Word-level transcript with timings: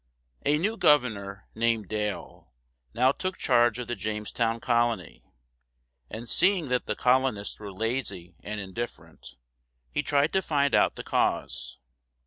A 0.47 0.57
new 0.57 0.77
governor, 0.77 1.47
named 1.53 1.87
Dale, 1.87 2.51
now 2.95 3.11
took 3.11 3.37
charge 3.37 3.77
of 3.77 3.87
the 3.87 3.95
Jamestown 3.95 4.59
colony, 4.59 5.31
and 6.09 6.27
seeing 6.27 6.69
that 6.69 6.87
the 6.87 6.95
colonists 6.95 7.59
were 7.59 7.71
lazy 7.71 8.35
and 8.39 8.59
indifferent, 8.59 9.35
he 9.91 10.01
tried 10.01 10.33
to 10.33 10.41
find 10.41 10.73
out 10.73 10.95
the 10.95 11.03
cause. 11.03 11.77